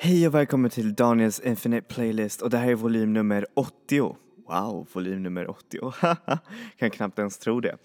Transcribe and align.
Hej 0.00 0.26
och 0.26 0.34
välkommen 0.34 0.70
till 0.70 0.94
Daniels 0.94 1.40
Infinite 1.40 1.94
Playlist 1.94 2.42
och 2.42 2.50
det 2.50 2.58
här 2.58 2.70
är 2.70 2.74
volym 2.74 3.12
nummer 3.12 3.46
80. 3.54 4.16
Wow, 4.48 4.88
volym 4.92 5.22
nummer 5.22 5.50
80. 5.50 5.92
kan 6.78 6.90
knappt 6.90 7.18
ens 7.18 7.38
tro 7.38 7.60
det. 7.60 7.76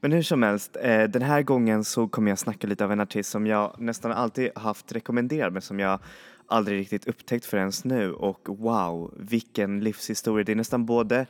Men 0.00 0.12
hur 0.12 0.22
som 0.22 0.42
helst, 0.42 0.76
eh, 0.82 1.02
den 1.02 1.22
här 1.22 1.42
gången 1.42 1.84
så 1.84 2.08
kommer 2.08 2.30
jag 2.30 2.38
snacka 2.38 2.66
lite 2.66 2.84
av 2.84 2.92
en 2.92 3.00
artist 3.00 3.30
som 3.30 3.46
jag 3.46 3.80
nästan 3.80 4.12
alltid 4.12 4.50
haft 4.54 4.92
rekommenderad 4.92 5.52
men 5.52 5.62
som 5.62 5.80
jag 5.80 6.00
aldrig 6.46 6.80
riktigt 6.80 7.08
upptäckt 7.08 7.44
förrän 7.44 7.72
nu 7.84 8.12
och 8.12 8.48
wow, 8.48 9.14
vilken 9.16 9.80
livshistoria. 9.80 10.44
Det 10.44 10.52
är 10.52 10.56
nästan 10.56 10.86
både 10.86 11.26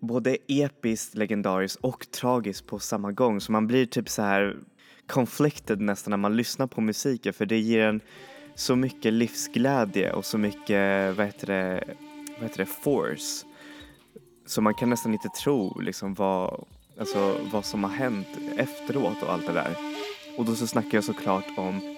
både 0.00 0.36
episkt, 0.48 1.14
legendariskt 1.14 1.84
och 1.84 2.10
tragiskt 2.10 2.66
på 2.66 2.78
samma 2.78 3.12
gång 3.12 3.40
så 3.40 3.52
man 3.52 3.66
blir 3.66 3.86
typ 3.86 4.08
så 4.08 4.22
här 4.22 4.56
conflicted 5.06 5.80
nästan 5.80 6.10
när 6.10 6.18
man 6.18 6.36
lyssnar 6.36 6.66
på 6.66 6.80
musiken 6.80 7.32
för 7.32 7.46
det 7.46 7.58
ger 7.58 7.86
en 7.86 8.00
så 8.60 8.76
mycket 8.76 9.12
livsglädje 9.12 10.12
och 10.12 10.24
så 10.24 10.38
mycket, 10.38 11.16
vad 11.16 11.26
heter 11.26 11.46
det, 11.46 11.84
vad 12.34 12.42
heter 12.42 12.58
det, 12.58 12.66
force. 12.66 13.46
Så 14.46 14.60
man 14.60 14.74
kan 14.74 14.90
nästan 14.90 15.12
inte 15.12 15.28
tro 15.28 15.80
liksom 15.80 16.14
vad, 16.14 16.64
alltså, 16.98 17.36
vad 17.52 17.64
som 17.64 17.84
har 17.84 17.90
hänt 17.90 18.28
efteråt 18.56 19.22
och 19.22 19.32
allt 19.32 19.46
det 19.46 19.52
där. 19.52 19.76
Och 20.36 20.44
då 20.44 20.54
så 20.54 20.66
snackar 20.66 20.90
jag 20.94 21.04
såklart 21.04 21.44
om 21.56 21.96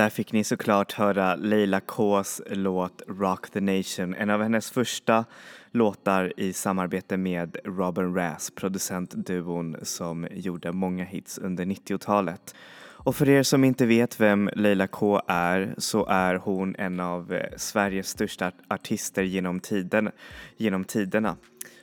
där 0.00 0.10
fick 0.10 0.32
ni 0.32 0.44
såklart 0.44 0.92
höra 0.92 1.36
Leila 1.36 1.80
K's 1.80 2.42
låt 2.46 3.02
Rock 3.08 3.50
the 3.50 3.60
Nation, 3.60 4.14
en 4.14 4.30
av 4.30 4.42
hennes 4.42 4.70
första 4.70 5.24
låtar 5.70 6.32
i 6.36 6.52
samarbete 6.52 7.16
med 7.16 7.56
Robin 7.64 8.14
Rass, 8.14 8.50
producentduon 8.50 9.76
som 9.82 10.28
gjorde 10.30 10.72
många 10.72 11.04
hits 11.04 11.38
under 11.38 11.64
90-talet. 11.64 12.54
Och 12.82 13.16
för 13.16 13.28
er 13.28 13.42
som 13.42 13.64
inte 13.64 13.86
vet 13.86 14.20
vem 14.20 14.50
Leila 14.56 14.86
K 14.86 15.20
är 15.26 15.74
så 15.78 16.06
är 16.06 16.34
hon 16.34 16.76
en 16.78 17.00
av 17.00 17.32
eh, 17.32 17.56
Sveriges 17.56 18.08
största 18.08 18.52
artister 18.68 19.22
genom, 19.22 19.60
tiden, 19.60 20.10
genom 20.56 20.84
tiderna. 20.84 21.36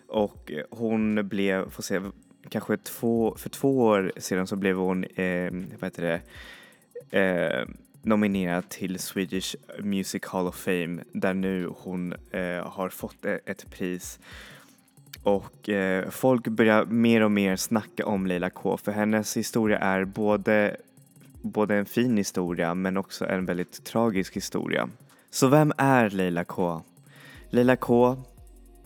Och 0.07 0.51
eh, 0.51 0.63
hon 0.69 1.28
blev, 1.28 1.69
får 1.69 1.84
se, 1.84 2.01
kanske 2.49 2.78
två, 2.78 3.35
för 3.38 3.49
två 3.49 3.79
år 3.79 4.11
sedan 4.17 4.47
så 4.47 4.55
blev 4.55 4.75
hon, 4.75 5.03
eh, 5.03 5.51
vad 5.79 5.84
heter 5.84 6.03
det, 6.03 6.22
eh, 7.19 7.67
nominerad 8.07 8.69
till 8.69 9.00
Swedish 9.00 9.56
Music 9.79 10.25
Hall 10.25 10.47
of 10.47 10.56
Fame 10.56 11.03
där 11.12 11.34
nu 11.34 11.72
hon 11.78 12.13
eh, 12.31 12.68
har 12.68 12.90
fått 12.90 13.25
e-, 13.25 13.40
ett 13.45 13.72
pris 13.72 14.19
och 15.23 15.69
eh, 15.69 16.09
folk 16.09 16.47
börjar 16.47 16.85
mer 16.85 17.22
och 17.22 17.31
mer 17.31 17.56
snacka 17.56 18.06
om 18.06 18.28
Leila 18.28 18.50
K 18.50 18.78
för 18.78 18.91
hennes 18.91 19.38
historia 19.38 19.79
är 19.79 20.06
både, 20.06 20.78
både 21.41 21.75
en 21.75 21.85
fin 21.85 22.17
historia 22.17 22.75
men 22.75 22.97
också 22.97 23.25
en 23.25 23.46
väldigt 23.46 23.84
tragisk 23.85 24.35
historia. 24.35 24.90
Så 25.29 25.47
vem 25.47 25.73
är 25.78 26.09
Leila 26.09 26.44
K? 26.44 26.81
Leila 27.50 27.75
K, 27.75 28.23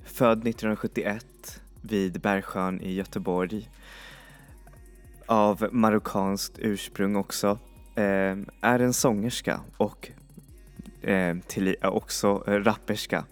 född 0.05 0.47
1971 0.47 1.61
vid 1.81 2.21
Bergsjön 2.21 2.81
i 2.81 2.93
Göteborg 2.93 3.69
av 5.25 5.67
marockanskt 5.71 6.59
ursprung 6.59 7.15
också. 7.15 7.59
Eh, 7.95 8.37
är 8.61 8.79
en 8.79 8.93
sångerska 8.93 9.59
och 9.77 10.11
ehm, 11.01 11.37
eh, 11.37 11.43
till, 11.47 11.75
också 11.81 12.43
eh, 12.47 12.51
rapperska. 12.51 13.25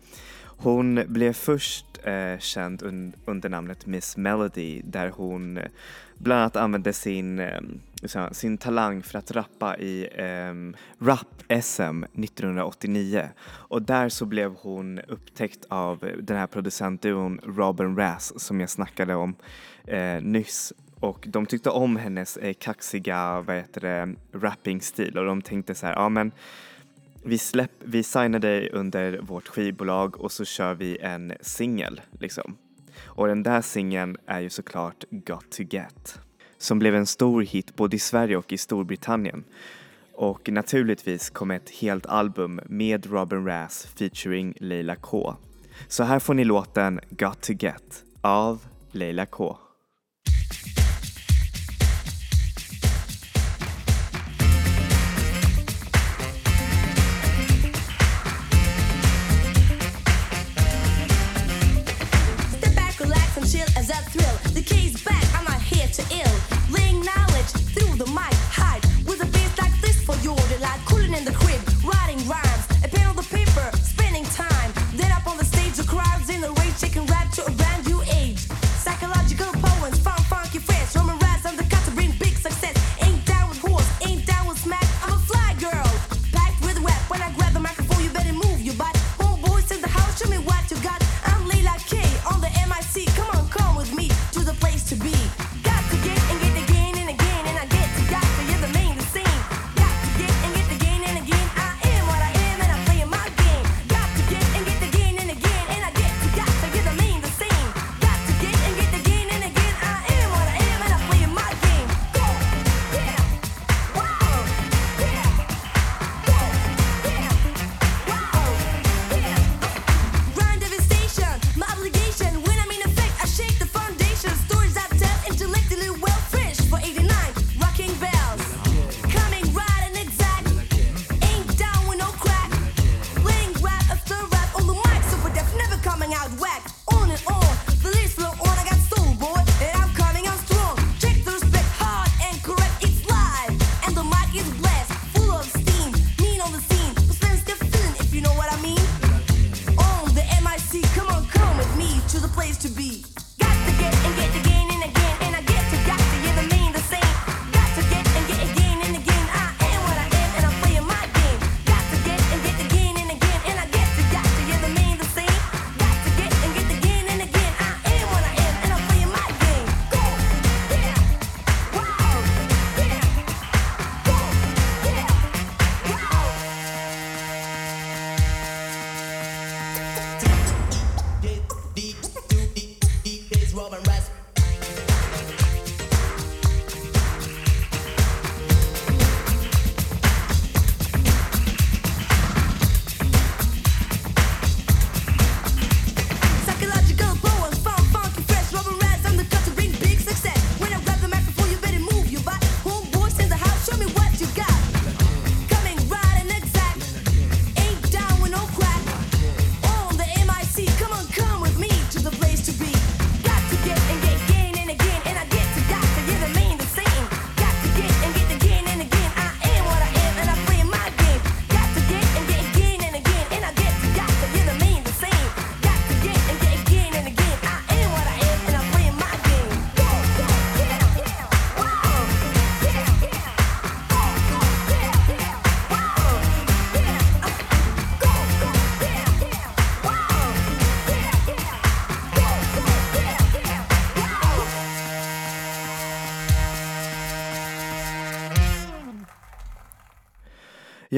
Hon 0.62 1.04
blev 1.08 1.34
först 1.34 1.86
eh, 2.04 2.40
känd 2.40 2.84
un, 2.84 3.14
under 3.26 3.50
namnet 3.50 3.86
Miss 3.86 4.18
Melody 4.18 4.82
där 4.82 5.10
hon 5.10 5.58
eh, 5.58 5.66
bland 6.18 6.42
annat 6.42 6.56
använde 6.56 6.94
sin, 6.94 7.40
eh, 7.40 8.32
sin 8.32 8.58
talang 8.58 9.04
för 9.04 9.20
att 9.20 9.32
rappa 9.32 9.78
i 9.78 10.08
eh, 10.16 10.54
Rap-SM 11.06 12.04
1989 12.04 13.30
och 13.46 13.82
där 13.82 14.10
så 14.10 14.26
blev 14.26 14.56
hon 14.56 15.00
upptäckt 15.00 15.66
av 15.68 16.12
den 16.22 16.38
här 16.38 16.48
producentduon 16.48 17.40
Robin 17.44 17.96
Rass 17.96 18.40
som 18.40 18.60
jag 18.60 18.70
snackade 18.70 19.16
om 19.16 19.36
eh, 19.88 20.22
nyss 20.22 20.74
och 21.00 21.26
de 21.30 21.46
tyckte 21.46 21.70
om 21.70 21.96
hennes 21.96 22.38
eh, 22.38 22.54
kaxiga, 22.54 23.42
vad 23.42 23.56
heter 23.56 23.82
det, 23.82 24.16
rappingstil 24.32 25.18
och 25.18 25.26
de 25.26 25.42
tänkte 25.42 25.76
så 25.76 25.86
här, 25.86 25.94
ja 25.94 26.10
men 26.10 26.32
vi, 27.24 27.38
släpp, 27.38 27.72
vi 27.80 28.04
signar 28.04 28.40
dig 28.40 28.70
under 28.70 29.20
vårt 29.22 29.48
skivbolag 29.48 30.22
och 30.22 30.32
så 30.32 30.46
kör 30.46 30.74
vi 30.74 30.98
en 30.98 31.34
singel 31.42 32.02
liksom. 32.20 32.58
Och 33.06 33.28
den 33.28 33.44
där 33.44 33.62
singeln 33.62 34.18
är 34.26 34.40
ju 34.40 34.50
såklart 34.50 35.04
Got 35.10 35.52
to 35.52 35.64
Get 35.64 36.20
som 36.60 36.80
blev 36.80 36.96
en 36.96 37.06
stor 37.06 37.42
hit 37.42 37.76
både 37.76 37.96
i 37.96 38.00
Sverige 38.00 38.38
och 38.38 38.54
i 38.54 38.58
Storbritannien. 38.58 39.44
Och 40.14 40.50
naturligtvis 40.50 41.30
kom 41.30 41.52
ett 41.52 41.70
helt 41.70 42.06
album 42.06 42.62
med 42.66 43.06
Robin 43.06 43.46
Rass 43.46 43.86
featuring 43.86 44.54
Leila 44.60 44.96
K. 44.96 45.36
Så 45.88 46.04
här 46.04 46.20
får 46.20 46.34
ni 46.34 46.44
låten 46.44 47.00
Got 47.10 47.42
to 47.42 47.54
Get 47.54 48.04
av 48.22 48.66
Leila 48.92 49.26
K. 49.26 49.58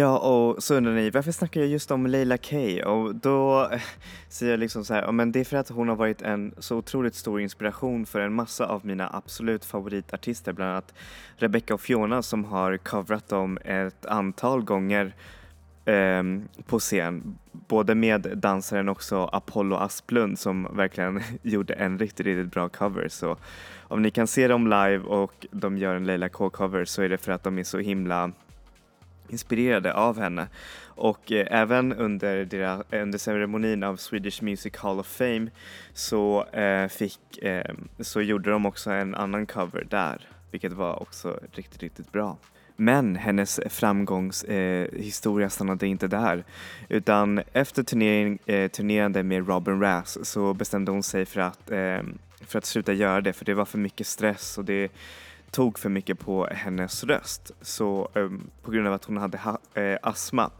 Ja, 0.01 0.17
och 0.17 0.63
så 0.63 0.75
undrar 0.75 0.93
ni 0.93 1.09
varför 1.09 1.31
snackar 1.31 1.61
jag 1.61 1.69
just 1.69 1.91
om 1.91 2.07
Leila 2.07 2.37
K? 2.37 2.57
Och 2.85 3.15
då 3.15 3.69
eh, 3.71 3.81
säger 4.29 4.51
jag 4.51 4.59
liksom 4.59 4.85
så 4.85 4.93
här, 4.93 5.01
ja, 5.01 5.11
men 5.11 5.31
det 5.31 5.39
är 5.39 5.43
för 5.43 5.57
att 5.57 5.69
hon 5.69 5.89
har 5.89 5.95
varit 5.95 6.21
en 6.21 6.53
så 6.57 6.77
otroligt 6.77 7.15
stor 7.15 7.41
inspiration 7.41 8.05
för 8.05 8.19
en 8.19 8.33
massa 8.33 8.65
av 8.65 8.85
mina 8.85 9.09
absolut 9.13 9.65
favoritartister, 9.65 10.53
bland 10.53 10.71
annat 10.71 10.93
Rebecca 11.37 11.73
och 11.73 11.81
Fiona 11.81 12.21
som 12.21 12.45
har 12.45 12.77
coverat 12.77 13.29
dem 13.29 13.57
ett 13.65 14.05
antal 14.05 14.63
gånger 14.63 15.15
eh, 15.85 16.23
på 16.65 16.79
scen. 16.79 17.37
Både 17.51 17.95
med 17.95 18.31
dansaren 18.35 18.89
också 18.89 19.23
Apollo 19.23 19.75
Asplund 19.75 20.39
som 20.39 20.67
verkligen 20.75 21.21
gjorde 21.41 21.73
en 21.73 21.99
riktigt, 21.99 22.25
riktigt 22.25 22.51
bra 22.51 22.69
cover. 22.69 23.07
Så 23.07 23.37
om 23.81 24.01
ni 24.01 24.11
kan 24.11 24.27
se 24.27 24.47
dem 24.47 24.63
live 24.63 24.99
och 24.99 25.45
de 25.51 25.77
gör 25.77 25.95
en 25.95 26.05
Leila 26.05 26.29
K-cover 26.29 26.85
så 26.85 27.01
är 27.01 27.09
det 27.09 27.17
för 27.17 27.31
att 27.31 27.43
de 27.43 27.59
är 27.59 27.63
så 27.63 27.77
himla 27.77 28.31
inspirerade 29.31 29.93
av 29.93 30.19
henne. 30.19 30.47
Och 30.85 31.31
eh, 31.31 31.47
även 31.49 31.93
under, 31.93 32.45
deras, 32.45 32.81
eh, 32.91 33.01
under 33.01 33.17
ceremonin 33.17 33.83
av 33.83 33.95
Swedish 33.95 34.43
Music 34.43 34.77
Hall 34.77 34.99
of 34.99 35.07
Fame 35.07 35.47
så, 35.93 36.45
eh, 36.45 36.87
fick, 36.87 37.37
eh, 37.41 37.75
så 37.99 38.21
gjorde 38.21 38.51
de 38.51 38.65
också 38.65 38.91
en 38.91 39.15
annan 39.15 39.45
cover 39.45 39.87
där, 39.89 40.29
vilket 40.51 40.73
var 40.73 41.01
också 41.01 41.39
riktigt, 41.51 41.83
riktigt 41.83 42.11
bra. 42.11 42.37
Men 42.75 43.15
hennes 43.15 43.59
framgångshistoria 43.69 45.45
eh, 45.45 45.49
stannade 45.49 45.87
inte 45.87 46.07
där. 46.07 46.43
Utan 46.89 47.41
efter 47.53 47.83
turnering, 47.83 48.39
eh, 48.45 48.71
turnerande 48.71 49.23
med 49.23 49.47
Robin 49.47 49.81
Rass 49.81 50.17
så 50.23 50.53
bestämde 50.53 50.91
hon 50.91 51.03
sig 51.03 51.25
för 51.25 51.41
att, 51.41 51.71
eh, 51.71 51.99
för 52.45 52.57
att 52.57 52.65
sluta 52.65 52.93
göra 52.93 53.21
det 53.21 53.33
för 53.33 53.45
det 53.45 53.53
var 53.53 53.65
för 53.65 53.77
mycket 53.77 54.07
stress 54.07 54.57
och 54.57 54.65
det 54.65 54.91
tog 55.51 55.79
för 55.79 55.89
mycket 55.89 56.19
på 56.19 56.47
hennes 56.51 57.03
röst. 57.03 57.51
Så 57.61 58.09
ehm, 58.15 58.49
på 58.61 58.71
grund 58.71 58.87
av 58.87 58.93
att 58.93 59.05
hon 59.05 59.17
hade 59.17 59.37
ha, 59.37 59.59
eh, 59.73 59.97
astma. 60.03 60.51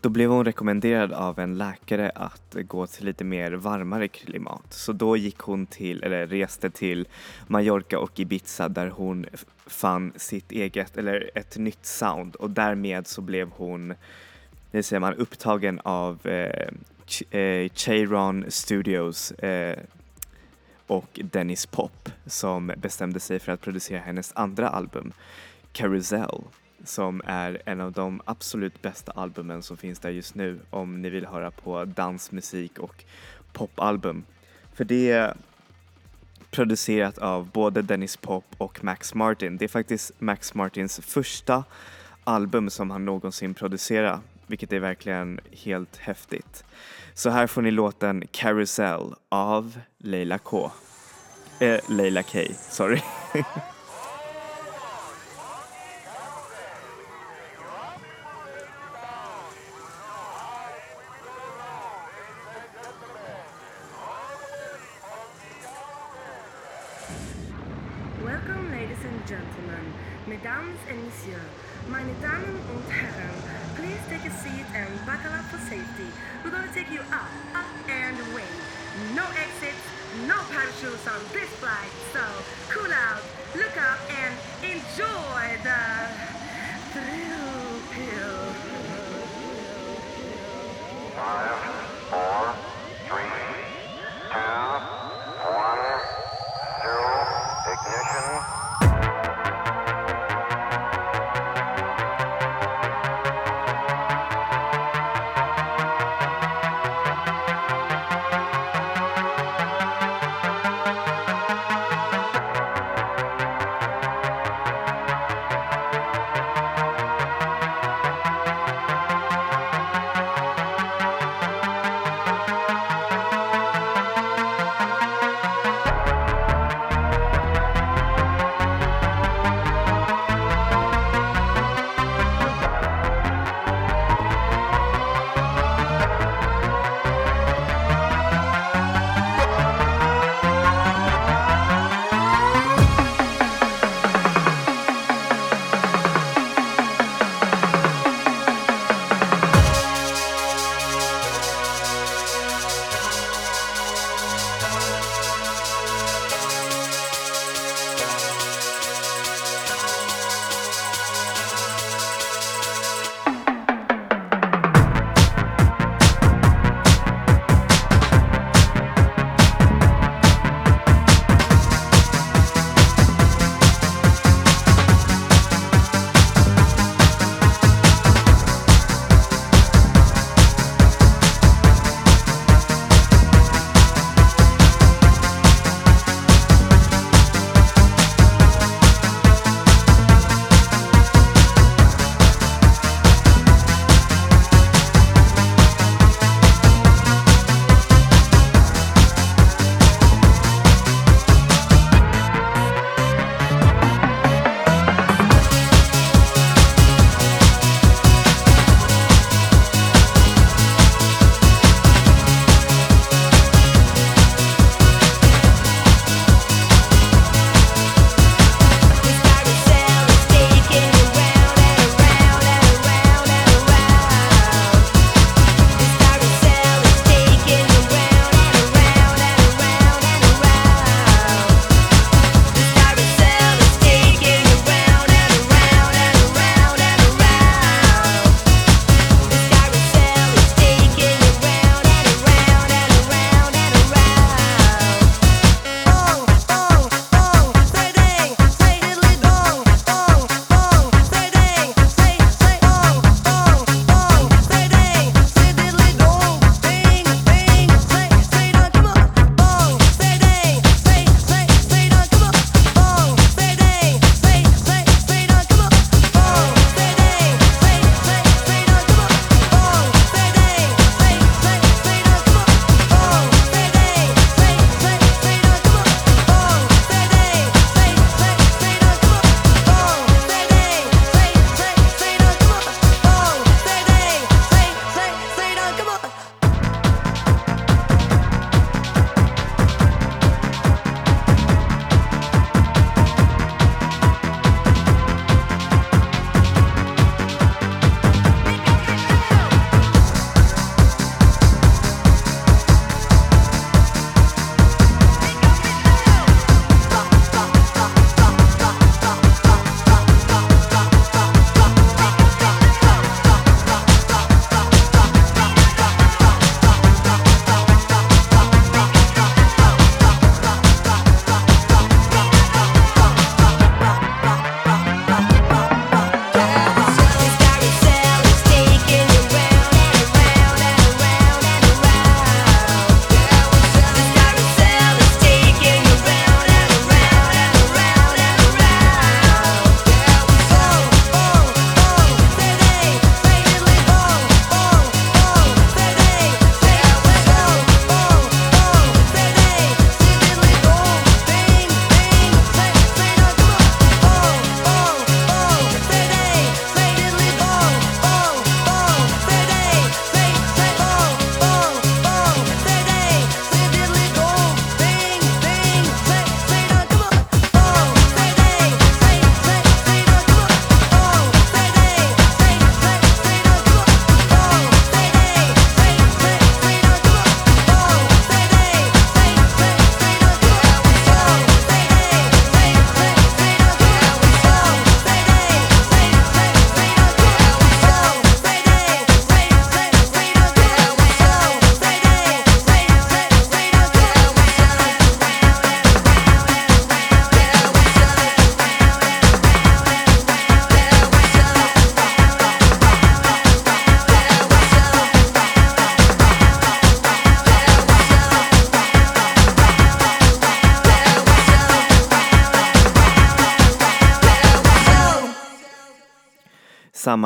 Då 0.00 0.08
blev 0.08 0.30
hon 0.30 0.44
rekommenderad 0.44 1.12
av 1.12 1.38
en 1.38 1.58
läkare 1.58 2.10
att 2.14 2.56
gå 2.64 2.86
till 2.86 3.04
lite 3.04 3.24
mer 3.24 3.52
varmare 3.52 4.08
klimat. 4.08 4.66
Så 4.72 4.92
då 4.92 5.16
gick 5.16 5.38
hon 5.38 5.66
till, 5.66 6.02
eller 6.02 6.26
reste 6.26 6.70
till 6.70 7.08
Mallorca 7.46 7.98
och 7.98 8.20
Ibiza 8.20 8.68
där 8.68 8.88
hon 8.88 9.26
fann 9.66 10.12
sitt 10.16 10.52
eget, 10.52 10.96
eller 10.96 11.30
ett 11.34 11.56
nytt 11.56 11.86
sound 11.86 12.36
och 12.36 12.50
därmed 12.50 13.06
så 13.06 13.20
blev 13.20 13.50
hon, 13.50 13.94
det 14.70 14.82
säger 14.82 15.00
man, 15.00 15.14
upptagen 15.14 15.80
av 15.84 16.26
eh, 16.26 16.68
Ch- 17.06 17.36
eh, 17.36 17.68
Cheiron 17.74 18.44
Studios 18.48 19.30
eh, 19.30 19.78
och 20.86 21.20
Dennis 21.32 21.66
Pop 21.66 22.10
som 22.26 22.72
bestämde 22.76 23.20
sig 23.20 23.38
för 23.38 23.52
att 23.52 23.60
producera 23.60 24.00
hennes 24.00 24.32
andra 24.36 24.68
album 24.68 25.12
Carousel 25.72 26.42
som 26.84 27.22
är 27.24 27.62
en 27.64 27.80
av 27.80 27.92
de 27.92 28.20
absolut 28.24 28.82
bästa 28.82 29.12
albumen 29.12 29.62
som 29.62 29.76
finns 29.76 29.98
där 29.98 30.10
just 30.10 30.34
nu 30.34 30.60
om 30.70 31.02
ni 31.02 31.10
vill 31.10 31.26
höra 31.26 31.50
på 31.50 31.84
dansmusik 31.84 32.78
och 32.78 33.04
popalbum. 33.52 34.24
För 34.72 34.84
det 34.84 35.10
är 35.10 35.36
producerat 36.50 37.18
av 37.18 37.50
både 37.50 37.82
Dennis 37.82 38.16
Pop 38.16 38.44
och 38.58 38.84
Max 38.84 39.14
Martin. 39.14 39.56
Det 39.56 39.64
är 39.64 39.68
faktiskt 39.68 40.12
Max 40.18 40.54
Martins 40.54 41.00
första 41.00 41.64
album 42.24 42.70
som 42.70 42.90
han 42.90 43.04
någonsin 43.04 43.54
producerat, 43.54 44.20
vilket 44.46 44.72
är 44.72 44.78
verkligen 44.78 45.40
helt 45.52 45.96
häftigt. 45.96 46.64
Så 47.14 47.30
här 47.30 47.46
får 47.46 47.62
ni 47.62 47.70
låten 47.70 48.22
Carousel 48.30 49.14
av 49.28 49.78
Leila 49.98 50.38
K. 50.38 50.70
Eh, 51.58 51.80
Leila 51.88 52.22
K, 52.22 52.38
sorry. 52.70 53.00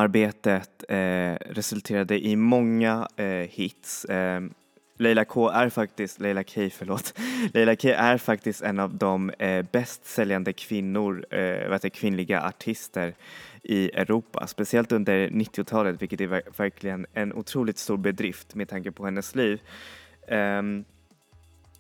Arbetet 0.09 0.85
eh, 0.89 1.53
resulterade 1.55 2.27
i 2.27 2.37
många 2.37 3.09
eh, 3.17 3.27
hits. 3.27 4.05
Eh, 4.05 4.41
Leila 4.99 5.25
K 5.25 5.49
är 5.49 5.69
faktiskt, 5.69 6.21
Leila 6.21 6.45
K 6.45 6.71
förlåt, 6.73 7.15
Leila 7.55 7.77
K 7.77 7.89
är 7.89 8.19
faktiskt 8.19 8.63
en 8.63 8.79
av 8.79 8.95
de 8.95 9.31
eh, 9.31 9.67
bäst 9.73 10.07
säljande 10.07 10.53
kvinnor, 10.53 11.27
eh, 11.31 11.39
vet 11.39 11.73
heter, 11.73 11.89
kvinnliga 11.89 12.43
artister 12.43 13.15
i 13.63 13.91
Europa, 13.91 14.47
speciellt 14.47 14.93
under 14.93 15.29
90-talet 15.29 16.03
vilket 16.03 16.21
är 16.21 16.43
verkligen 16.57 17.07
en 17.13 17.33
otroligt 17.33 17.79
stor 17.79 17.97
bedrift 17.97 18.55
med 18.55 18.69
tanke 18.69 18.93
på 18.93 19.05
hennes 19.05 19.35
liv. 19.35 19.61
Eh, 20.29 20.63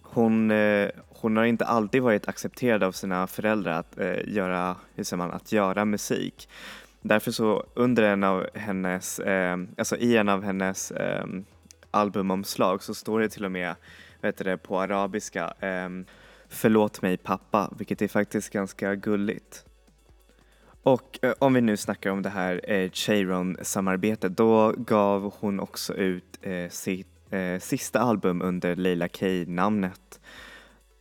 hon, 0.02 0.50
eh, 0.50 0.88
hon 1.08 1.36
har 1.36 1.44
inte 1.44 1.64
alltid 1.64 2.02
varit 2.02 2.28
accepterad 2.28 2.82
av 2.82 2.92
sina 2.92 3.26
föräldrar 3.26 3.72
att 3.72 3.98
eh, 3.98 4.18
göra, 4.26 4.76
hur 4.94 5.04
säger 5.04 5.18
man, 5.18 5.30
att 5.30 5.52
göra 5.52 5.84
musik. 5.84 6.48
Därför 7.08 7.30
så 7.30 7.66
under 7.74 8.02
en 8.02 8.24
av 8.24 8.46
hennes, 8.54 9.18
eh, 9.18 9.58
alltså 9.78 9.96
i 9.96 10.16
en 10.16 10.28
av 10.28 10.42
hennes 10.42 10.90
eh, 10.90 11.26
albumomslag 11.90 12.82
så 12.82 12.94
står 12.94 13.20
det 13.20 13.28
till 13.28 13.44
och 13.44 13.52
med, 13.52 13.74
vet 14.20 14.36
det, 14.36 14.56
på 14.56 14.80
arabiska, 14.80 15.54
eh, 15.60 15.88
förlåt 16.48 17.02
mig 17.02 17.16
pappa, 17.16 17.72
vilket 17.78 18.02
är 18.02 18.08
faktiskt 18.08 18.50
ganska 18.50 18.94
gulligt. 18.94 19.64
Och 20.82 21.18
eh, 21.22 21.32
om 21.38 21.54
vi 21.54 21.60
nu 21.60 21.76
snackar 21.76 22.10
om 22.10 22.22
det 22.22 22.30
här 22.30 22.70
eh, 22.70 22.90
Cheiron-samarbetet, 22.90 24.36
då 24.36 24.72
gav 24.72 25.34
hon 25.40 25.60
också 25.60 25.94
ut 25.94 26.38
eh, 26.42 26.68
sitt 26.68 27.32
eh, 27.32 27.58
sista 27.60 28.00
album 28.00 28.42
under 28.42 28.76
Leila 28.76 29.08
K-namnet 29.08 30.20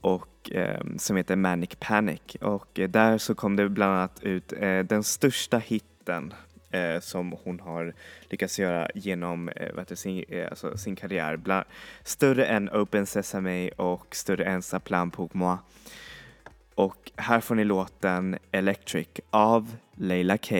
och 0.01 0.51
eh, 0.51 0.81
som 0.97 1.15
heter 1.15 1.35
Manic 1.35 1.69
Panic 1.79 2.21
och 2.41 2.79
eh, 2.79 2.89
där 2.89 3.17
så 3.17 3.35
kom 3.35 3.55
det 3.55 3.69
bland 3.69 3.93
annat 3.93 4.23
ut 4.23 4.53
eh, 4.53 4.79
den 4.79 5.03
största 5.03 5.57
hitten 6.07 6.33
eh, 6.71 6.99
som 6.99 7.35
hon 7.43 7.59
har 7.59 7.93
lyckats 8.29 8.59
göra 8.59 8.89
genom 8.95 9.49
eh, 9.49 9.85
sin, 9.85 10.23
eh, 10.29 10.47
alltså 10.49 10.77
sin 10.77 10.95
karriär. 10.95 11.37
Bland, 11.37 11.65
större 12.03 12.45
än 12.45 12.69
Open 12.69 13.05
Sesame 13.05 13.69
och 13.69 14.15
större 14.15 14.45
än 14.45 14.61
Sa 14.61 14.79
plan 14.79 15.11
pour 15.11 15.29
moi. 15.33 15.57
Och 16.75 17.11
här 17.15 17.41
får 17.41 17.55
ni 17.55 17.63
låten 17.63 18.37
Electric 18.51 19.07
av 19.29 19.75
Leila 19.95 20.37
K. 20.37 20.55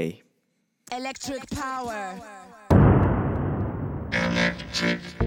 Electric 0.92 1.46
power. 1.50 2.14
Let's 4.12 5.27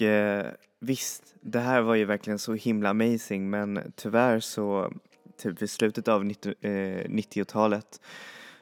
och 0.00 0.06
eh, 0.06 0.46
visst, 0.78 1.34
det 1.40 1.60
här 1.60 1.80
var 1.80 1.94
ju 1.94 2.04
verkligen 2.04 2.38
så 2.38 2.54
himla 2.54 2.90
amazing 2.90 3.50
men 3.50 3.92
tyvärr 3.96 4.40
så 4.40 4.92
typ 5.38 5.62
vid 5.62 5.70
slutet 5.70 6.08
av 6.08 6.24
90 6.24 6.54
eh, 6.60 6.70
90-talet 7.08 8.00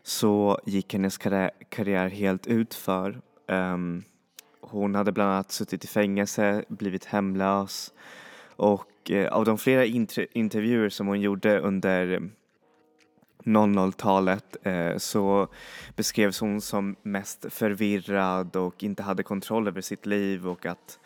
så 0.03 0.59
gick 0.67 0.93
hennes 0.93 1.19
karriär, 1.19 1.51
karriär 1.69 2.09
helt 2.09 2.47
utför. 2.47 3.21
Um, 3.47 4.05
hon 4.61 4.95
hade 4.95 5.13
bland 5.13 5.31
annat 5.31 5.53
suttit 5.53 5.85
i 5.85 5.87
fängelse, 5.87 6.65
blivit 6.69 7.05
hemlös 7.05 7.93
och 8.57 9.11
eh, 9.11 9.33
av 9.33 9.45
de 9.45 9.59
flera 9.59 9.85
intervjuer 10.33 10.89
som 10.89 11.07
hon 11.07 11.21
gjorde 11.21 11.59
under 11.59 12.31
00-talet 13.45 14.57
eh, 14.63 14.97
så 14.97 15.49
beskrevs 15.97 16.41
hon 16.41 16.61
som 16.61 16.97
mest 17.03 17.47
förvirrad 17.51 18.57
och 18.57 18.83
inte 18.83 19.03
hade 19.03 19.23
kontroll 19.23 19.69
över 19.69 19.81
sitt 19.81 20.07
liv 20.07 20.49
och 20.49 20.67
att 20.67 20.99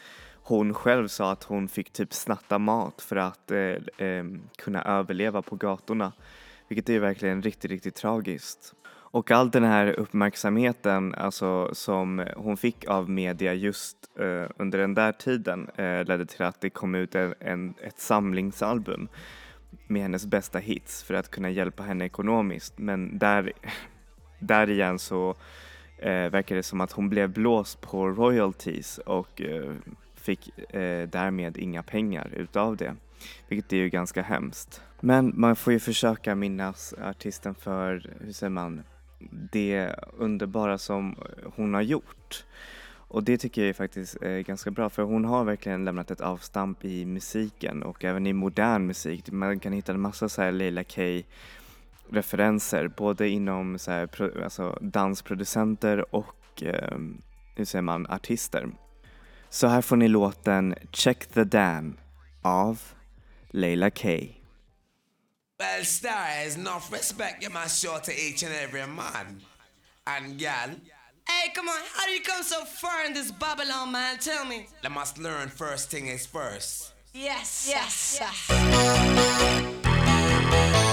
hon 0.42 0.74
själv 0.74 1.08
sa 1.08 1.32
att 1.32 1.44
hon 1.44 1.68
fick 1.68 1.92
typ 1.92 2.12
snatta 2.12 2.58
mat 2.58 3.02
för 3.02 3.16
att 3.16 3.50
eh, 3.50 4.06
eh, 4.06 4.24
kunna 4.58 4.82
överleva 4.82 5.42
på 5.42 5.56
gatorna. 5.56 6.12
Vilket 6.68 6.88
är 6.88 6.98
verkligen 6.98 7.42
riktigt, 7.42 7.70
riktigt 7.70 7.94
tragiskt. 7.94 8.74
Och 9.12 9.30
all 9.30 9.50
den 9.50 9.64
här 9.64 9.86
uppmärksamheten 9.86 11.14
alltså, 11.14 11.74
som 11.74 12.26
hon 12.36 12.56
fick 12.56 12.84
av 12.84 13.10
media 13.10 13.54
just 13.54 13.96
eh, 14.18 14.50
under 14.56 14.78
den 14.78 14.94
där 14.94 15.12
tiden 15.12 15.68
eh, 15.76 16.04
ledde 16.04 16.26
till 16.26 16.42
att 16.42 16.60
det 16.60 16.70
kom 16.70 16.94
ut 16.94 17.14
en, 17.14 17.34
en, 17.40 17.74
ett 17.82 17.98
samlingsalbum 17.98 19.08
med 19.86 20.02
hennes 20.02 20.26
bästa 20.26 20.58
hits 20.58 21.02
för 21.02 21.14
att 21.14 21.30
kunna 21.30 21.50
hjälpa 21.50 21.82
henne 21.82 22.04
ekonomiskt. 22.04 22.78
Men 22.78 23.18
där, 23.18 23.52
där 24.38 24.70
igen 24.70 24.98
så 24.98 25.34
eh, 25.98 26.30
verkar 26.30 26.56
det 26.56 26.62
som 26.62 26.80
att 26.80 26.92
hon 26.92 27.08
blev 27.08 27.30
blåst 27.30 27.80
på 27.80 28.08
royalties 28.08 28.98
och 28.98 29.42
eh, 29.42 29.72
fick 30.22 30.58
eh, 30.74 31.08
därmed 31.08 31.56
inga 31.56 31.82
pengar 31.82 32.30
utav 32.36 32.76
det. 32.76 32.96
Vilket 33.48 33.72
är 33.72 33.76
ju 33.76 33.88
ganska 33.88 34.22
hemskt. 34.22 34.82
Men 35.00 35.32
man 35.36 35.56
får 35.56 35.72
ju 35.72 35.78
försöka 35.78 36.34
minnas 36.34 36.94
artisten 37.02 37.54
för, 37.54 38.10
hur 38.20 38.32
säger 38.32 38.50
man, 38.50 38.82
det 39.30 39.94
underbara 40.16 40.78
som 40.78 41.16
hon 41.56 41.74
har 41.74 41.82
gjort. 41.82 42.44
Och 43.12 43.24
det 43.24 43.38
tycker 43.38 43.62
jag 43.62 43.68
är 43.68 43.72
faktiskt 43.72 44.16
är 44.22 44.40
ganska 44.40 44.70
bra 44.70 44.90
för 44.90 45.02
hon 45.02 45.24
har 45.24 45.44
verkligen 45.44 45.84
lämnat 45.84 46.10
ett 46.10 46.20
avstamp 46.20 46.84
i 46.84 47.04
musiken 47.04 47.82
och 47.82 48.04
även 48.04 48.26
i 48.26 48.32
modern 48.32 48.86
musik. 48.86 49.30
Man 49.30 49.60
kan 49.60 49.72
hitta 49.72 49.92
en 49.92 50.00
massa 50.00 50.28
så 50.28 50.42
här 50.42 50.52
Leila 50.52 50.84
K 50.84 51.02
referenser 52.08 52.88
både 52.88 53.28
inom 53.28 53.78
så 53.78 53.90
här, 53.90 54.08
alltså 54.44 54.78
dansproducenter 54.80 56.14
och 56.14 56.62
eh, 56.62 56.98
hur 57.56 57.64
säger 57.64 57.82
man, 57.82 58.06
artister. 58.06 58.68
Så 59.52 59.66
här 59.66 59.82
får 59.82 59.96
ni 59.96 60.08
låten 60.08 60.74
Check 60.92 61.26
the 61.26 61.44
Dam 61.44 61.96
av 62.42 62.80
Leila 63.50 63.90
K. 63.90 64.08
Well, 65.58 65.84
stars, 65.84 66.56
enough 66.56 66.92
respect 66.92 67.42
you 67.42 67.52
must 67.52 67.84
show 67.84 67.98
to 67.98 68.12
each 68.12 68.42
and 68.42 68.52
every 68.52 68.86
man 68.86 69.42
and 70.06 70.38
gal. 70.38 70.70
Hey, 71.28 71.52
come 71.54 71.68
on, 71.68 71.80
how 71.96 72.06
do 72.06 72.12
you 72.12 72.22
come 72.24 72.42
so 72.42 72.64
far 72.64 73.06
in 73.06 73.14
this 73.14 73.30
Babylon, 73.30 73.92
man? 73.92 74.18
Tell 74.18 74.44
me. 74.44 74.66
They 74.82 74.88
must 74.88 75.18
learn 75.18 75.48
first 75.48 75.90
thing 75.90 76.08
is 76.08 76.26
first. 76.26 76.94
Yes, 77.14 77.68
yes, 77.70 78.18
yes. 78.20 78.50
In 80.72 80.91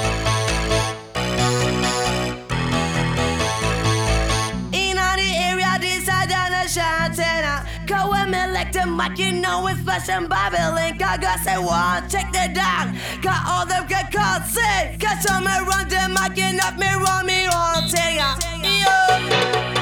go 7.89 8.11
with 8.11 8.29
me 8.29 8.45
like 8.53 8.71
the 8.71 8.85
mic, 8.85 9.17
you 9.17 9.31
know 9.33 9.65
it's 9.67 9.81
flashing 9.81 10.27
babbling. 10.27 10.97
Got 10.97 11.21
girls 11.21 11.41
say 11.41 11.57
one, 11.57 12.07
take 12.07 12.31
the 12.31 12.53
down. 12.53 12.95
Got 13.21 13.41
all 13.47 13.65
them 13.65 13.87
good 13.87 14.07
calls, 14.13 14.53
say, 14.53 14.95
catch 14.99 15.27
on 15.29 15.43
around, 15.47 15.89
them, 15.89 16.13
the 16.13 16.21
mic, 16.21 16.37
and 16.37 16.59
up 16.59 16.77
me, 16.77 16.87
run 16.87 17.25
me, 17.25 17.47
all, 17.47 17.81
take 17.89 18.15
ya. 18.15 18.35
Yo. 18.63 19.78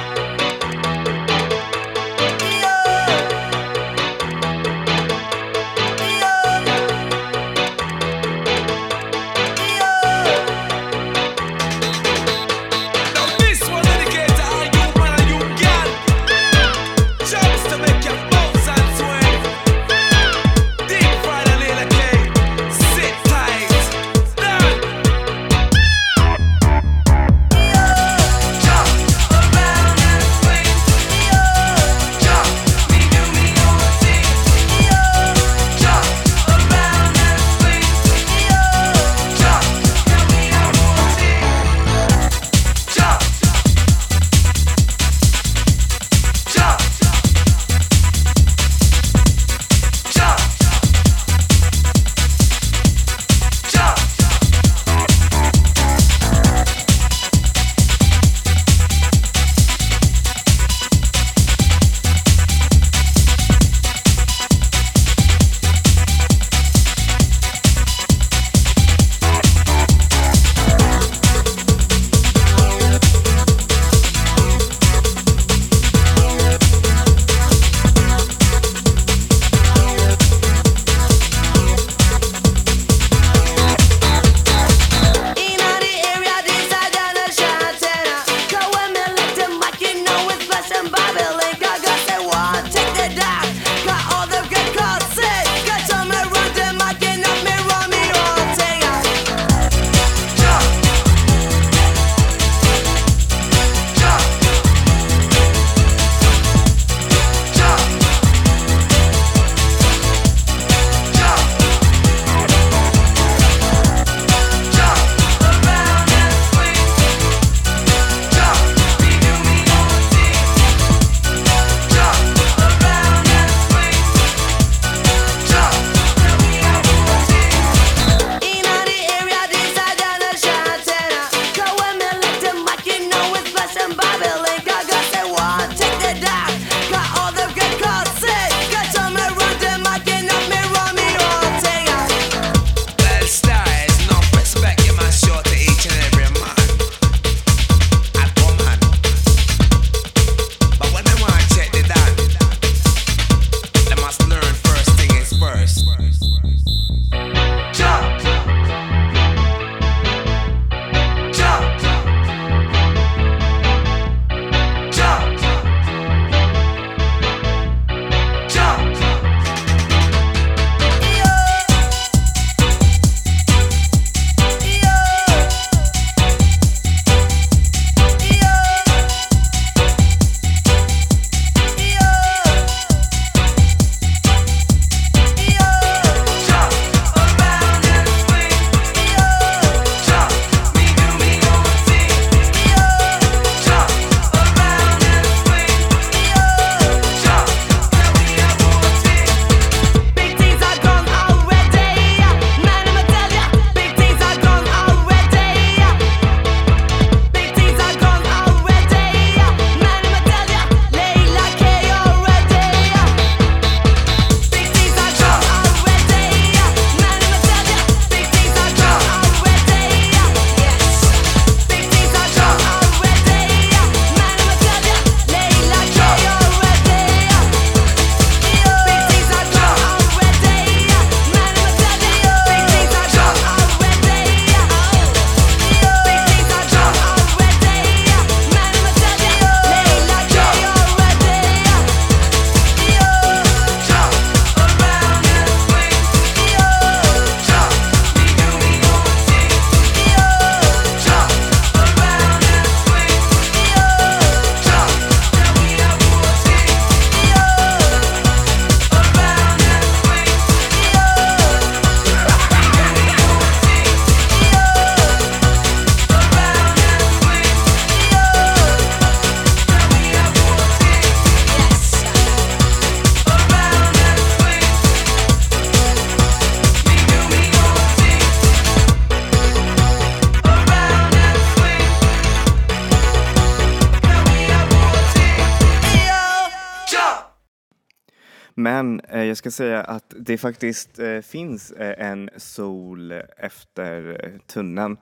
Jag 289.38 289.54
ska 289.54 289.63
säga 289.63 289.82
att 289.82 290.13
det 290.19 290.38
faktiskt 290.38 291.00
eh, 291.00 291.19
finns 291.19 291.71
eh, 291.71 292.08
en 292.08 292.30
sol 292.38 293.12
efter 293.38 294.19
eh, 294.23 294.39
tunneln. 294.47 294.97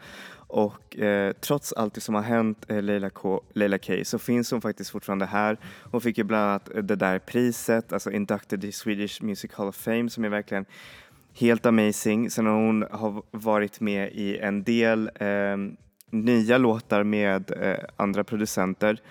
Och 0.48 0.98
eh, 0.98 1.34
trots 1.34 1.74
allt 1.74 1.94
det 1.94 2.02
som 2.02 2.16
har 2.16 2.22
hänt 2.22 2.66
eh, 2.68 2.82
Leila, 2.82 3.10
K, 3.10 3.44
Leila 3.54 3.78
K 3.78 3.94
så 4.04 4.20
finns 4.20 4.52
hon 4.52 4.62
faktiskt 4.62 4.90
fortfarande 4.90 5.26
här. 5.26 5.58
Hon 5.92 6.02
fick 6.02 6.18
ju 6.18 6.24
bland 6.24 6.44
annat 6.44 6.76
eh, 6.76 6.84
det 6.84 6.96
där 6.96 7.20
priset, 7.20 7.94
alltså 7.94 8.12
inducted 8.12 8.64
i 8.64 8.72
Swedish 8.72 9.24
Music 9.24 9.52
Hall 9.54 9.68
of 9.68 9.76
Fame 9.76 10.10
som 10.10 10.26
är 10.26 10.30
verkligen 10.30 10.66
helt 11.34 11.66
amazing. 11.66 12.30
Sen 12.30 12.46
har 12.46 12.54
hon 12.54 12.86
har 12.92 13.24
varit 13.32 13.80
med 13.80 14.12
i 14.14 14.38
en 14.38 14.64
del 14.64 15.12
eh, 15.16 15.58
nya 16.10 16.58
låtar 16.58 17.04
med 17.04 17.52
eh, 17.62 17.86
andra 17.96 18.24
producenter. 18.24 19.02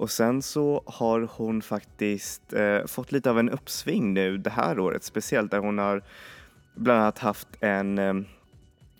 Och 0.00 0.10
sen 0.10 0.42
så 0.42 0.82
har 0.86 1.28
hon 1.32 1.62
faktiskt 1.62 2.52
eh, 2.52 2.86
fått 2.86 3.12
lite 3.12 3.30
av 3.30 3.38
en 3.38 3.50
uppsving 3.50 4.14
nu 4.14 4.38
det 4.38 4.50
här 4.50 4.78
året, 4.78 5.04
speciellt 5.04 5.50
där 5.50 5.58
hon 5.58 5.78
har 5.78 6.02
bland 6.74 7.00
annat 7.00 7.18
haft 7.18 7.48
en 7.60 7.98
eh, 7.98 8.14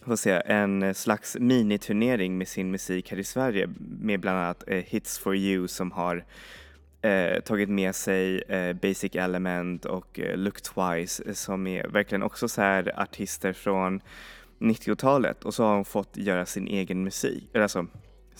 vad 0.04 0.18
säger, 0.18 0.36
jag, 0.36 0.62
en 0.62 0.94
slags 0.94 1.36
miniturnering 1.40 2.38
med 2.38 2.48
sin 2.48 2.70
musik 2.70 3.10
här 3.10 3.18
i 3.18 3.24
Sverige 3.24 3.68
med 4.00 4.20
bland 4.20 4.38
annat 4.38 4.64
eh, 4.66 4.76
Hits 4.76 5.18
for 5.18 5.36
you 5.36 5.68
som 5.68 5.92
har 5.92 6.24
eh, 7.02 7.40
tagit 7.40 7.68
med 7.68 7.94
sig 7.94 8.42
eh, 8.42 8.72
Basic 8.72 9.14
Element 9.14 9.84
och 9.84 10.20
eh, 10.20 10.36
Look 10.36 10.62
Twice 10.62 11.22
eh, 11.26 11.32
som 11.32 11.66
är 11.66 11.88
verkligen 11.88 12.22
också 12.22 12.48
så 12.48 12.60
här 12.60 13.00
artister 13.00 13.52
från 13.52 14.00
90-talet 14.58 15.44
och 15.44 15.54
så 15.54 15.64
har 15.64 15.74
hon 15.74 15.84
fått 15.84 16.16
göra 16.16 16.46
sin 16.46 16.66
egen 16.66 17.04
musik, 17.04 17.56
alltså 17.56 17.86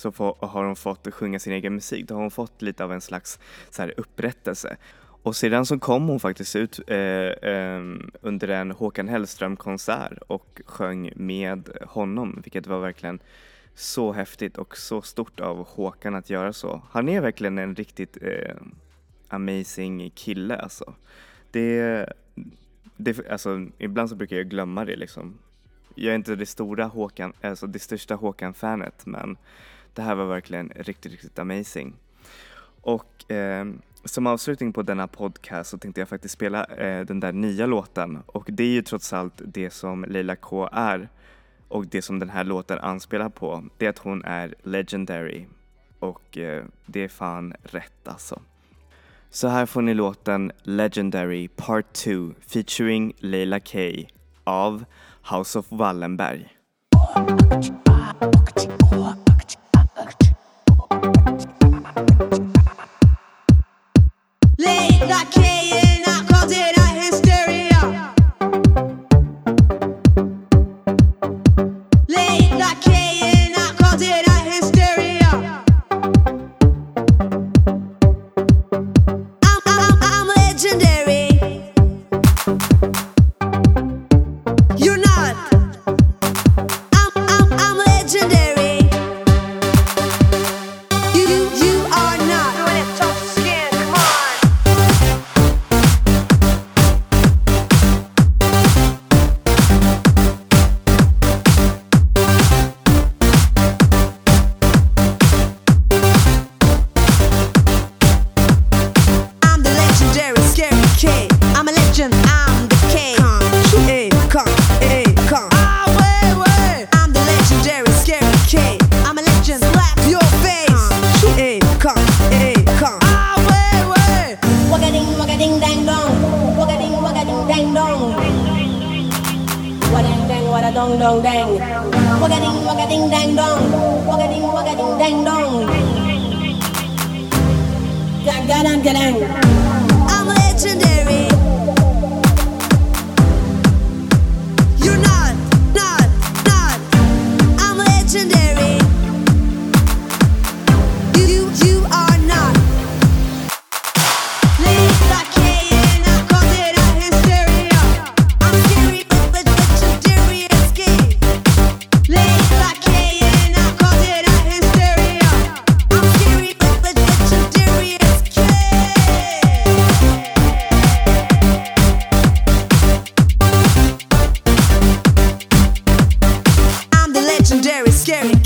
så 0.00 0.12
får, 0.12 0.36
har 0.40 0.64
hon 0.64 0.76
fått 0.76 1.14
sjunga 1.14 1.38
sin 1.38 1.52
egen 1.52 1.74
musik. 1.74 2.08
Då 2.08 2.14
har 2.14 2.20
hon 2.20 2.30
fått 2.30 2.62
lite 2.62 2.84
av 2.84 2.92
en 2.92 3.00
slags 3.00 3.38
så 3.70 3.82
här, 3.82 3.94
upprättelse. 3.96 4.76
Och 5.22 5.36
sedan 5.36 5.66
så 5.66 5.78
kom 5.78 6.08
hon 6.08 6.20
faktiskt 6.20 6.56
ut 6.56 6.80
eh, 6.86 6.98
eh, 6.98 7.82
under 8.20 8.48
en 8.48 8.70
Håkan 8.70 9.08
Hellström-konsert 9.08 10.18
och 10.26 10.60
sjöng 10.66 11.12
med 11.16 11.68
honom, 11.86 12.40
vilket 12.44 12.66
var 12.66 12.80
verkligen 12.80 13.18
så 13.74 14.12
häftigt 14.12 14.58
och 14.58 14.76
så 14.76 15.02
stort 15.02 15.40
av 15.40 15.66
Håkan 15.68 16.14
att 16.14 16.30
göra 16.30 16.52
så. 16.52 16.82
Han 16.90 17.08
är 17.08 17.20
verkligen 17.20 17.58
en 17.58 17.74
riktigt 17.74 18.18
eh, 18.22 18.54
amazing 19.28 20.10
kille 20.10 20.56
alltså. 20.56 20.94
Det, 21.50 22.06
det, 22.96 23.30
alltså. 23.30 23.66
Ibland 23.78 24.10
så 24.10 24.16
brukar 24.16 24.36
jag 24.36 24.48
glömma 24.48 24.84
det 24.84 24.96
liksom. 24.96 25.38
Jag 25.94 26.12
är 26.12 26.16
inte 26.16 26.36
det 26.36 26.46
stora 26.46 26.84
Håkan, 26.84 27.32
alltså 27.40 27.66
det 27.66 27.78
största 27.78 28.14
Håkan-fanet 28.14 29.06
men 29.06 29.36
det 29.94 30.02
här 30.02 30.14
var 30.14 30.24
verkligen 30.24 30.72
riktigt, 30.76 31.12
riktigt 31.12 31.38
amazing. 31.38 31.94
Och 32.80 33.30
eh, 33.30 33.66
som 34.04 34.26
avslutning 34.26 34.72
på 34.72 34.82
denna 34.82 35.08
podcast 35.08 35.70
så 35.70 35.78
tänkte 35.78 36.00
jag 36.00 36.08
faktiskt 36.08 36.34
spela 36.34 36.64
eh, 36.64 37.06
den 37.06 37.20
där 37.20 37.32
nya 37.32 37.66
låten 37.66 38.22
och 38.26 38.48
det 38.48 38.62
är 38.62 38.68
ju 38.68 38.82
trots 38.82 39.12
allt 39.12 39.42
det 39.44 39.70
som 39.70 40.04
Leila 40.08 40.36
K 40.36 40.68
är 40.72 41.08
och 41.68 41.86
det 41.86 42.02
som 42.02 42.18
den 42.18 42.30
här 42.30 42.44
låten 42.44 42.78
anspelar 42.78 43.28
på. 43.28 43.64
Det 43.78 43.86
är 43.86 43.90
att 43.90 43.98
hon 43.98 44.24
är 44.24 44.54
legendary 44.62 45.46
och 45.98 46.38
eh, 46.38 46.64
det 46.86 47.04
är 47.04 47.08
fan 47.08 47.54
rätt 47.62 48.08
alltså. 48.08 48.40
Så 49.30 49.48
här 49.48 49.66
får 49.66 49.82
ni 49.82 49.94
låten 49.94 50.52
Legendary 50.62 51.48
Part 51.48 51.92
2 51.92 52.10
featuring 52.46 53.12
Leila 53.18 53.60
K 53.60 53.78
av 54.44 54.84
House 55.30 55.58
of 55.58 55.66
Wallenberg. 55.68 56.48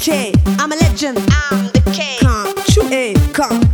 I'm 0.07 0.71
a 0.71 0.77
legend. 0.77 1.17
I'm 1.31 1.69
the 1.73 1.81
K. 1.95 2.19
Come, 2.21 2.55
eh, 2.93 3.15
eh, 3.15 3.33
come. 3.33 3.74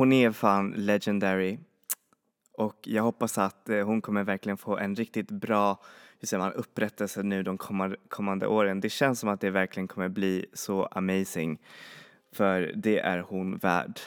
Hon 0.00 0.12
är 0.12 0.30
fan 0.30 0.70
legendary. 0.76 1.58
Och 2.52 2.78
jag 2.82 3.02
hoppas 3.02 3.38
att 3.38 3.68
eh, 3.68 3.86
hon 3.86 4.02
kommer 4.02 4.24
verkligen 4.24 4.56
få 4.56 4.76
en 4.78 4.96
riktigt 4.96 5.30
bra 5.30 5.82
hur 6.18 6.26
säger 6.26 6.42
man, 6.42 6.52
upprättelse 6.52 7.22
nu 7.22 7.42
de 7.42 7.58
kommande, 7.58 7.96
kommande 8.08 8.46
åren. 8.46 8.80
Det 8.80 8.90
känns 8.90 9.20
som 9.20 9.28
att 9.28 9.40
det 9.40 9.50
verkligen 9.50 9.88
kommer 9.88 10.08
bli 10.08 10.46
så 10.52 10.84
amazing. 10.84 11.58
För 12.32 12.72
det 12.76 12.98
är 12.98 13.18
hon 13.18 13.56
värd. 13.56 14.00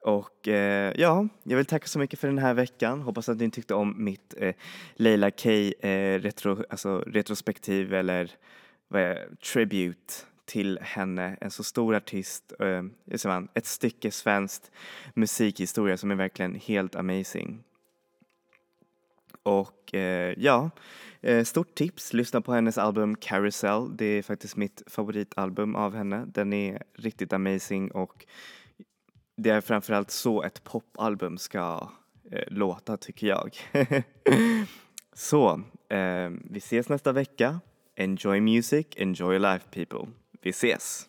Och 0.00 0.48
eh, 0.48 0.92
ja, 0.96 1.28
jag 1.42 1.56
vill 1.56 1.66
tacka 1.66 1.86
så 1.86 1.98
mycket 1.98 2.18
för 2.18 2.28
den 2.28 2.38
här 2.38 2.54
veckan. 2.54 3.02
Hoppas 3.02 3.28
att 3.28 3.38
ni 3.38 3.50
tyckte 3.50 3.74
om 3.74 4.04
mitt 4.04 4.34
eh, 4.36 4.54
Leila 4.94 5.30
K 5.30 5.50
eh, 5.50 6.20
retro, 6.20 6.64
alltså 6.70 6.98
retrospektiv 7.06 7.94
eller 7.94 8.30
vad 8.88 9.02
är, 9.02 9.28
tribute 9.52 10.14
till 10.46 10.78
henne. 10.82 11.36
En 11.40 11.50
så 11.50 11.64
stor 11.64 11.94
artist, 11.94 12.52
eh, 12.60 12.82
ett 13.54 13.66
stycke 13.66 14.10
svensk 14.10 14.62
musikhistoria 15.14 15.96
som 15.96 16.10
är 16.10 16.14
verkligen 16.14 16.54
helt 16.54 16.96
amazing. 16.96 17.64
Och 19.42 19.94
eh, 19.94 20.34
ja, 20.38 20.70
eh, 21.20 21.44
stort 21.44 21.74
tips, 21.74 22.12
lyssna 22.12 22.40
på 22.40 22.52
hennes 22.52 22.78
album 22.78 23.16
Carousel. 23.16 23.96
Det 23.96 24.04
är 24.04 24.22
faktiskt 24.22 24.56
mitt 24.56 24.82
favoritalbum 24.86 25.76
av 25.76 25.94
henne. 25.94 26.24
Den 26.26 26.52
är 26.52 26.82
riktigt 26.94 27.32
amazing 27.32 27.90
och 27.90 28.26
det 29.36 29.50
är 29.50 29.60
framförallt 29.60 30.10
så 30.10 30.42
ett 30.42 30.64
popalbum 30.64 31.38
ska 31.38 31.90
eh, 32.30 32.44
låta 32.46 32.96
tycker 32.96 33.26
jag. 33.26 33.56
så, 35.12 35.62
eh, 35.88 36.30
vi 36.50 36.58
ses 36.58 36.88
nästa 36.88 37.12
vecka. 37.12 37.60
Enjoy 37.96 38.40
music, 38.40 38.86
enjoy 38.96 39.38
life 39.38 39.66
people. 39.70 40.12
Vi 40.42 40.52
ses! 40.52 41.08